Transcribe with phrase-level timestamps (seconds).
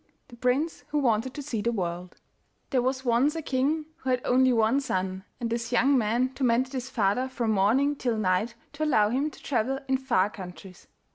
[0.29, 2.15] THE PRINCE WHO WANTED TO SEE THE WORLD
[2.71, 6.73] There was once a king who had only one son, and this young man tormented
[6.73, 10.87] his father from morning till night to allow him to travel in far countries.